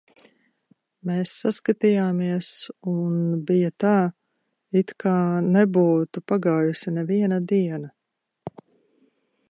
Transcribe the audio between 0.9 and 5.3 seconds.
Mēs saskatījāmies, un bija tā, it kā